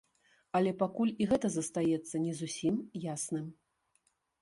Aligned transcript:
Але 0.59 0.71
пакуль 0.79 1.11
і 1.21 1.27
гэта 1.33 1.47
застаецца 1.57 2.25
не 2.25 2.33
зусім 2.43 2.83
ясным. 3.15 3.47